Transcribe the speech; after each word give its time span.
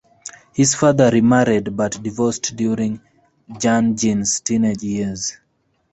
His 0.55 0.73
father 0.73 1.11
remarried, 1.11 1.77
but 1.77 2.01
divorced 2.01 2.55
during 2.55 3.01
Jun 3.59 3.95
Jin's 3.95 4.39
teenage 4.39 4.81
years. 4.81 5.37